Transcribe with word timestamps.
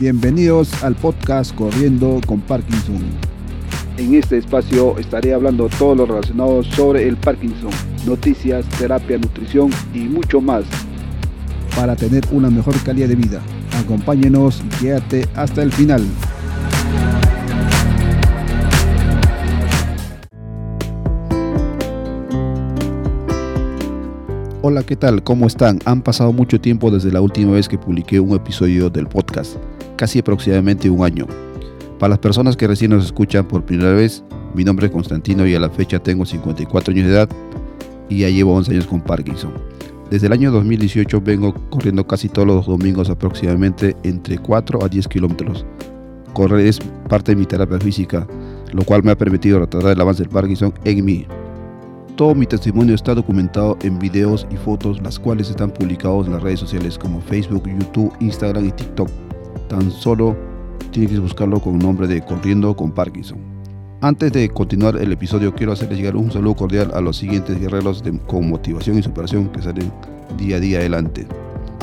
Bienvenidos 0.00 0.82
al 0.82 0.94
podcast 0.94 1.54
Corriendo 1.54 2.22
con 2.26 2.40
Parkinson. 2.40 3.02
En 3.98 4.14
este 4.14 4.38
espacio 4.38 4.96
estaré 4.98 5.34
hablando 5.34 5.68
todo 5.78 5.94
lo 5.94 6.06
relacionado 6.06 6.62
sobre 6.62 7.06
el 7.06 7.18
Parkinson, 7.18 7.68
noticias, 8.06 8.64
terapia, 8.78 9.18
nutrición 9.18 9.68
y 9.92 9.98
mucho 9.98 10.40
más 10.40 10.64
para 11.76 11.96
tener 11.96 12.24
una 12.32 12.48
mejor 12.48 12.82
calidad 12.82 13.08
de 13.08 13.14
vida. 13.14 13.42
Acompáñenos 13.78 14.62
y 14.64 14.68
quédate 14.82 15.28
hasta 15.34 15.62
el 15.62 15.70
final. 15.70 16.02
Hola, 24.62 24.82
¿qué 24.82 24.94
tal? 24.94 25.22
¿Cómo 25.22 25.46
están? 25.46 25.78
Han 25.84 26.00
pasado 26.00 26.32
mucho 26.32 26.60
tiempo 26.60 26.90
desde 26.90 27.10
la 27.10 27.20
última 27.20 27.52
vez 27.52 27.68
que 27.68 27.76
publiqué 27.76 28.20
un 28.20 28.36
episodio 28.36 28.88
del 28.88 29.08
podcast, 29.08 29.56
casi 30.00 30.18
aproximadamente 30.20 30.88
un 30.88 31.04
año. 31.04 31.26
Para 31.98 32.12
las 32.12 32.18
personas 32.20 32.56
que 32.56 32.66
recién 32.66 32.90
nos 32.90 33.04
escuchan 33.04 33.46
por 33.46 33.66
primera 33.66 33.92
vez, 33.92 34.24
mi 34.54 34.64
nombre 34.64 34.86
es 34.86 34.92
Constantino 34.92 35.46
y 35.46 35.54
a 35.54 35.60
la 35.60 35.68
fecha 35.68 35.98
tengo 35.98 36.24
54 36.24 36.94
años 36.94 37.06
de 37.06 37.12
edad 37.12 37.28
y 38.08 38.20
ya 38.20 38.30
llevo 38.30 38.54
11 38.54 38.72
años 38.72 38.86
con 38.86 39.02
Parkinson. 39.02 39.52
Desde 40.10 40.28
el 40.28 40.32
año 40.32 40.52
2018 40.52 41.20
vengo 41.20 41.52
corriendo 41.68 42.06
casi 42.06 42.30
todos 42.30 42.48
los 42.48 42.66
domingos 42.66 43.10
aproximadamente 43.10 43.94
entre 44.02 44.38
4 44.38 44.82
a 44.82 44.88
10 44.88 45.06
kilómetros. 45.06 45.66
Correr 46.32 46.66
es 46.66 46.78
parte 47.10 47.32
de 47.32 47.36
mi 47.36 47.44
terapia 47.44 47.78
física, 47.78 48.26
lo 48.72 48.82
cual 48.84 49.02
me 49.02 49.10
ha 49.10 49.18
permitido 49.18 49.58
retardar 49.58 49.92
el 49.92 50.00
avance 50.00 50.22
del 50.22 50.32
Parkinson 50.32 50.72
en 50.84 51.04
mí. 51.04 51.26
Todo 52.16 52.34
mi 52.34 52.46
testimonio 52.46 52.94
está 52.94 53.14
documentado 53.14 53.76
en 53.82 53.98
videos 53.98 54.46
y 54.50 54.56
fotos, 54.56 54.98
las 55.02 55.18
cuales 55.18 55.50
están 55.50 55.70
publicados 55.70 56.26
en 56.26 56.32
las 56.32 56.42
redes 56.42 56.60
sociales 56.60 56.96
como 56.96 57.20
Facebook, 57.20 57.68
YouTube, 57.68 58.14
Instagram 58.20 58.64
y 58.64 58.72
TikTok. 58.72 59.10
Tan 59.70 59.92
solo 59.92 60.36
tienes 60.90 61.12
que 61.12 61.18
buscarlo 61.20 61.60
con 61.60 61.74
el 61.74 61.78
nombre 61.78 62.08
de 62.08 62.20
Corriendo 62.22 62.74
con 62.74 62.90
Parkinson. 62.90 63.38
Antes 64.00 64.32
de 64.32 64.48
continuar 64.48 64.96
el 64.96 65.12
episodio, 65.12 65.54
quiero 65.54 65.70
hacerles 65.70 65.98
llegar 65.98 66.16
un 66.16 66.32
saludo 66.32 66.56
cordial 66.56 66.90
a 66.92 67.00
los 67.00 67.18
siguientes 67.18 67.56
guerreros 67.60 68.02
con 68.26 68.50
motivación 68.50 68.98
y 68.98 69.02
superación 69.04 69.46
que 69.50 69.62
salen 69.62 69.92
día 70.36 70.56
a 70.56 70.60
día 70.60 70.78
adelante. 70.78 71.24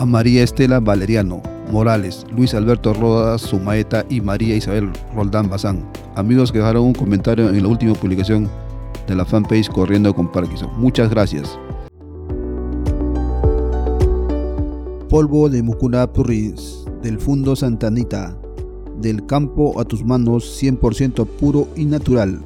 A 0.00 0.06
María 0.06 0.42
Estela 0.42 0.80
Valeriano 0.80 1.42
Morales, 1.70 2.24
Luis 2.34 2.54
Alberto 2.54 2.94
Rodas 2.94 3.42
Sumaeta 3.42 4.06
y 4.08 4.22
María 4.22 4.56
Isabel 4.56 4.90
Roldán 5.14 5.50
Bazán. 5.50 5.84
Amigos 6.16 6.52
que 6.52 6.60
dejaron 6.60 6.84
un 6.84 6.94
comentario 6.94 7.50
en 7.50 7.62
la 7.62 7.68
última 7.68 7.92
publicación 7.92 8.48
de 9.06 9.14
la 9.14 9.26
fanpage 9.26 9.68
Corriendo 9.68 10.14
con 10.14 10.32
Parkinson. 10.32 10.70
Muchas 10.78 11.10
gracias. 11.10 11.58
Polvo 15.10 15.50
de 15.50 15.62
Mucuna 15.62 16.10
Purris, 16.10 16.83
del 17.04 17.20
Fundo 17.20 17.54
Santanita, 17.54 18.34
del 18.98 19.26
campo 19.26 19.78
a 19.78 19.84
tus 19.84 20.02
manos 20.02 20.58
100% 20.60 21.26
puro 21.26 21.68
y 21.76 21.84
natural. 21.84 22.40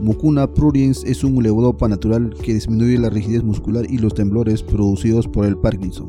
Mucuna 0.00 0.46
pruriens 0.52 1.04
es 1.04 1.22
un 1.22 1.42
levodopa 1.42 1.86
natural 1.86 2.34
que 2.42 2.54
disminuye 2.54 2.96
la 2.98 3.10
rigidez 3.10 3.44
muscular 3.44 3.84
y 3.90 3.98
los 3.98 4.14
temblores 4.14 4.62
producidos 4.62 5.28
por 5.28 5.44
el 5.44 5.58
Parkinson. 5.58 6.08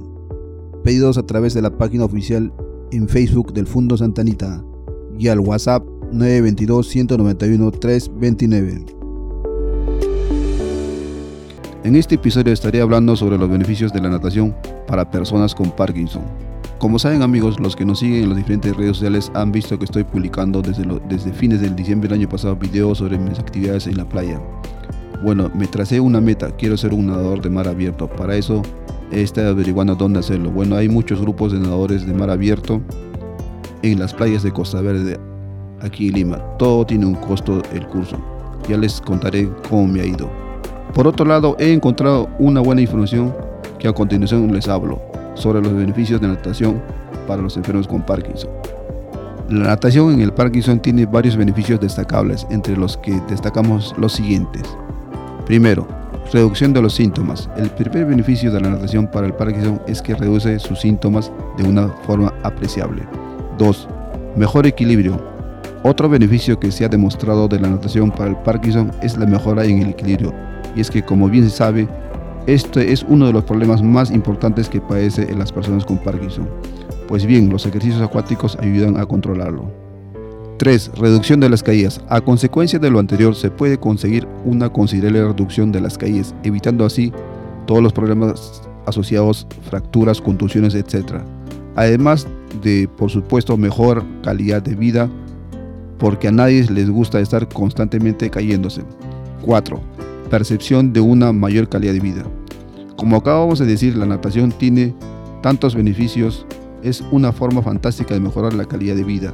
Pedidos 0.86 1.17
a 1.17 1.23
través 1.23 1.53
de 1.53 1.61
la 1.61 1.78
página 1.78 2.06
oficial 2.06 2.53
en 2.94 3.09
Facebook 3.09 3.52
del 3.52 3.67
Fundo 3.67 3.98
Santanita 3.98 4.64
y 5.20 5.28
al 5.28 5.42
WhatsApp 5.42 5.86
922 6.14 6.88
191 6.88 7.72
329. 7.72 8.86
En 11.83 11.95
este 11.98 12.16
episodio 12.16 12.53
estaré 12.53 12.80
hablando 12.80 13.17
sobre 13.17 13.38
los 13.38 13.50
beneficios 13.50 13.92
de 13.92 14.00
la 14.00 14.08
natación 14.08 14.55
para 14.88 15.11
personas 15.11 15.53
con 15.53 15.72
Parkinson. 15.72 16.50
Como 16.81 16.97
saben 16.97 17.21
amigos, 17.21 17.59
los 17.59 17.75
que 17.75 17.85
nos 17.85 17.99
siguen 17.99 18.23
en 18.23 18.29
las 18.29 18.39
diferentes 18.39 18.75
redes 18.75 18.97
sociales 18.97 19.31
han 19.35 19.51
visto 19.51 19.77
que 19.77 19.85
estoy 19.85 20.03
publicando 20.03 20.63
desde, 20.63 20.83
desde 21.07 21.31
fines 21.31 21.61
del 21.61 21.75
diciembre 21.75 22.09
del 22.09 22.17
año 22.17 22.27
pasado 22.27 22.55
videos 22.55 22.97
sobre 22.97 23.19
mis 23.19 23.37
actividades 23.37 23.86
en 23.86 23.97
la 23.97 24.09
playa. 24.09 24.42
Bueno, 25.23 25.52
me 25.53 25.67
tracé 25.67 25.99
una 25.99 26.20
meta, 26.20 26.49
quiero 26.58 26.75
ser 26.77 26.95
un 26.95 27.05
nadador 27.05 27.39
de 27.39 27.52
mar 27.52 27.67
abierto. 27.67 28.08
Para 28.08 28.36
eso 28.36 28.64
he 29.11 29.21
estado 29.21 29.52
averiguando 29.52 29.93
dónde 29.93 30.21
hacerlo. 30.21 30.49
Bueno, 30.49 30.75
hay 30.75 30.89
muchos 30.89 31.21
grupos 31.21 31.53
de 31.53 31.59
nadadores 31.59 32.08
de 32.08 32.15
mar 32.15 32.31
abierto 32.31 32.81
en 33.83 33.99
las 33.99 34.15
playas 34.15 34.41
de 34.41 34.52
Costa 34.52 34.81
Verde, 34.81 35.20
aquí 35.81 36.08
en 36.08 36.15
Lima. 36.15 36.39
Todo 36.58 36.83
tiene 36.83 37.05
un 37.05 37.14
costo 37.14 37.61
el 37.73 37.86
curso. 37.86 38.17
Ya 38.67 38.77
les 38.77 38.99
contaré 39.02 39.47
cómo 39.70 39.86
me 39.86 40.02
ha 40.02 40.05
ido. 40.08 40.27
Por 40.95 41.08
otro 41.08 41.27
lado, 41.27 41.55
he 41.59 41.73
encontrado 41.73 42.27
una 42.39 42.59
buena 42.59 42.81
información 42.81 43.31
que 43.77 43.87
a 43.87 43.93
continuación 43.93 44.52
les 44.52 44.67
hablo 44.67 45.11
sobre 45.36 45.61
los 45.61 45.73
beneficios 45.73 46.21
de 46.21 46.27
natación 46.27 46.81
para 47.27 47.42
los 47.42 47.58
enfermos 47.58 47.87
con 47.87 48.02
Parkinson. 48.02 48.49
La 49.49 49.67
natación 49.67 50.14
en 50.14 50.21
el 50.21 50.31
Parkinson 50.31 50.80
tiene 50.80 51.05
varios 51.05 51.36
beneficios 51.36 51.80
destacables, 51.80 52.47
entre 52.49 52.77
los 52.77 52.97
que 52.97 53.19
destacamos 53.27 53.93
los 53.97 54.14
siguientes. 54.14 54.64
Primero, 55.45 55.87
reducción 56.31 56.71
de 56.73 56.81
los 56.81 56.93
síntomas. 56.93 57.49
El 57.58 57.70
primer 57.71 58.05
beneficio 58.05 58.52
de 58.52 58.61
la 58.61 58.70
natación 58.70 59.08
para 59.08 59.27
el 59.27 59.33
Parkinson 59.33 59.81
es 59.87 60.02
que 60.02 60.15
reduce 60.15 60.58
sus 60.59 60.80
síntomas 60.80 61.31
de 61.58 61.64
una 61.65 61.89
forma 62.05 62.33
apreciable. 62.43 63.03
2. 63.58 63.87
Mejor 64.37 64.65
equilibrio. 64.65 65.21
Otro 65.83 66.08
beneficio 66.08 66.59
que 66.59 66.71
se 66.71 66.86
ha 66.86 66.89
demostrado 66.89 67.47
de 67.47 67.59
la 67.59 67.70
natación 67.70 68.11
para 68.11 68.30
el 68.30 68.37
Parkinson 68.37 68.91
es 69.02 69.17
la 69.17 69.25
mejora 69.25 69.65
en 69.65 69.81
el 69.81 69.89
equilibrio 69.89 70.33
y 70.75 70.81
es 70.81 70.89
que 70.89 71.03
como 71.03 71.30
bien 71.30 71.49
se 71.49 71.55
sabe, 71.55 71.87
este 72.47 72.91
es 72.91 73.05
uno 73.07 73.27
de 73.27 73.33
los 73.33 73.43
problemas 73.43 73.83
más 73.83 74.09
importantes 74.09 74.67
que 74.67 74.81
padece 74.81 75.31
en 75.31 75.37
las 75.37 75.52
personas 75.52 75.85
con 75.85 75.97
Parkinson. 75.99 76.49
Pues 77.07 77.25
bien, 77.25 77.49
los 77.49 77.65
ejercicios 77.65 78.02
acuáticos 78.02 78.57
ayudan 78.59 78.97
a 78.97 79.05
controlarlo. 79.05 79.71
3. 80.57 80.91
Reducción 80.97 81.39
de 81.39 81.49
las 81.49 81.61
caídas. 81.61 82.02
A 82.09 82.21
consecuencia 82.21 82.79
de 82.79 82.89
lo 82.89 82.99
anterior, 82.99 83.35
se 83.35 83.52
puede 83.52 83.79
conseguir 83.79 84.27
una 84.45 84.69
considerable 84.69 85.23
reducción 85.23 85.71
de 85.71 85.81
las 85.81 85.97
caídas, 85.97 86.33
evitando 86.43 86.85
así 86.85 87.11
todos 87.67 87.83
los 87.83 87.93
problemas 87.93 88.63
asociados, 88.85 89.47
fracturas, 89.69 90.19
contusiones, 90.19 90.73
etc. 90.73 91.21
Además 91.75 92.27
de, 92.63 92.89
por 92.97 93.11
supuesto, 93.11 93.55
mejor 93.58 94.03
calidad 94.23 94.61
de 94.61 94.75
vida, 94.75 95.09
porque 95.99 96.27
a 96.27 96.31
nadie 96.31 96.65
les 96.71 96.89
gusta 96.89 97.19
estar 97.19 97.47
constantemente 97.47 98.29
cayéndose. 98.29 98.83
4 99.43 100.11
percepción 100.31 100.93
de 100.93 101.02
una 101.02 101.33
mayor 101.33 101.67
calidad 101.67 101.92
de 101.92 101.99
vida. 101.99 102.23
Como 102.95 103.17
acabamos 103.17 103.59
de 103.59 103.65
decir, 103.65 103.97
la 103.97 104.05
natación 104.05 104.53
tiene 104.53 104.95
tantos 105.43 105.75
beneficios, 105.75 106.45
es 106.83 107.03
una 107.11 107.33
forma 107.33 107.61
fantástica 107.61 108.14
de 108.14 108.21
mejorar 108.21 108.53
la 108.53 108.64
calidad 108.64 108.95
de 108.95 109.03
vida 109.03 109.33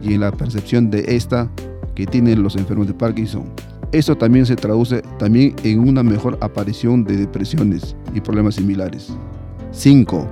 y 0.00 0.14
en 0.14 0.20
la 0.20 0.30
percepción 0.30 0.90
de 0.90 1.16
esta 1.16 1.50
que 1.96 2.06
tienen 2.06 2.44
los 2.44 2.54
enfermos 2.54 2.86
de 2.86 2.94
Parkinson. 2.94 3.46
Esto 3.90 4.16
también 4.16 4.46
se 4.46 4.54
traduce 4.54 5.02
también 5.18 5.56
en 5.64 5.80
una 5.80 6.04
mejor 6.04 6.38
aparición 6.40 7.02
de 7.02 7.16
depresiones 7.16 7.96
y 8.14 8.20
problemas 8.20 8.54
similares. 8.54 9.08
5. 9.72 10.24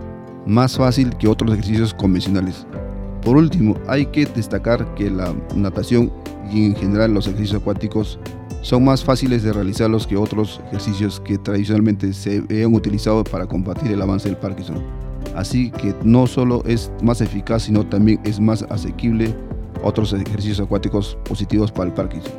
Más 0.46 0.76
fácil 0.76 1.16
que 1.16 1.26
otros 1.26 1.52
ejercicios 1.52 1.92
convencionales. 1.92 2.64
Por 3.22 3.36
último, 3.36 3.74
hay 3.88 4.06
que 4.06 4.24
destacar 4.26 4.94
que 4.94 5.10
la 5.10 5.34
natación 5.56 6.12
y 6.52 6.66
en 6.66 6.76
general 6.76 7.12
los 7.12 7.26
ejercicios 7.26 7.60
acuáticos 7.60 8.20
son 8.66 8.84
más 8.84 9.04
fáciles 9.04 9.44
de 9.44 9.52
realizarlos 9.52 10.08
que 10.08 10.16
otros 10.16 10.60
ejercicios 10.66 11.20
que 11.20 11.38
tradicionalmente 11.38 12.12
se 12.12 12.42
han 12.64 12.74
utilizado 12.74 13.22
para 13.22 13.46
combatir 13.46 13.92
el 13.92 14.02
avance 14.02 14.28
del 14.28 14.36
Parkinson. 14.38 14.82
Así 15.36 15.70
que 15.70 15.94
no 16.02 16.26
solo 16.26 16.64
es 16.66 16.90
más 17.00 17.20
eficaz, 17.20 17.62
sino 17.62 17.86
también 17.86 18.18
es 18.24 18.40
más 18.40 18.64
asequible 18.64 19.32
otros 19.84 20.12
ejercicios 20.12 20.58
acuáticos 20.58 21.16
positivos 21.28 21.70
para 21.70 21.90
el 21.90 21.94
Parkinson. 21.94 22.32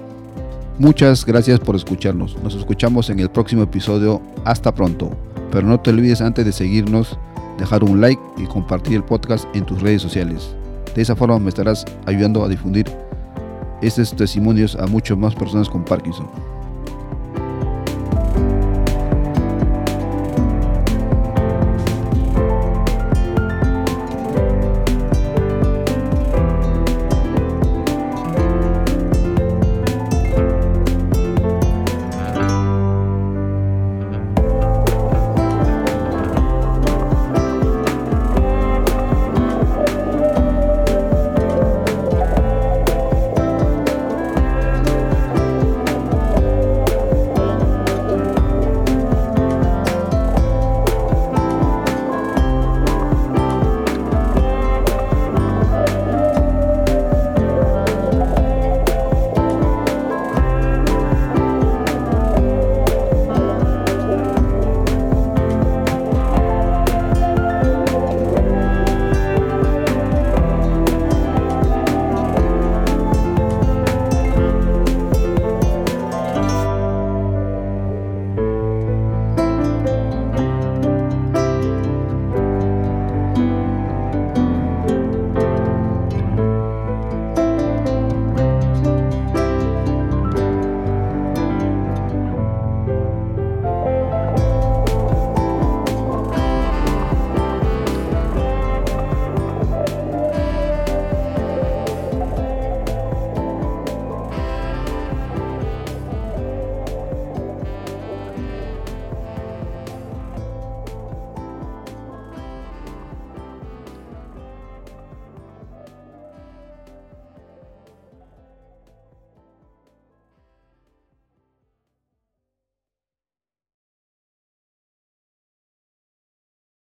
Muchas 0.79 1.25
gracias 1.25 1.61
por 1.61 1.77
escucharnos. 1.77 2.35
Nos 2.43 2.55
escuchamos 2.55 3.09
en 3.09 3.21
el 3.21 3.29
próximo 3.29 3.63
episodio. 3.63 4.21
Hasta 4.43 4.75
pronto. 4.75 5.09
Pero 5.49 5.65
no 5.65 5.79
te 5.79 5.91
olvides 5.91 6.19
antes 6.19 6.43
de 6.45 6.51
seguirnos, 6.51 7.17
dejar 7.57 7.85
un 7.85 8.01
like 8.01 8.21
y 8.35 8.43
compartir 8.47 8.95
el 8.95 9.03
podcast 9.05 9.45
en 9.55 9.65
tus 9.65 9.81
redes 9.81 10.01
sociales. 10.01 10.53
De 10.93 11.03
esa 11.03 11.15
forma 11.15 11.39
me 11.39 11.47
estarás 11.47 11.85
ayudando 12.05 12.43
a 12.43 12.49
difundir 12.49 13.06
estos 13.81 14.13
testimonios 14.15 14.75
a 14.75 14.87
muchas 14.87 15.17
más 15.17 15.35
personas 15.35 15.69
con 15.69 15.83
Parkinson. 15.83 16.27